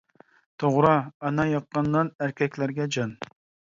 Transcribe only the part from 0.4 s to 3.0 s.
توغرا، ئانا ياققان نان، ئەركەكلەرگە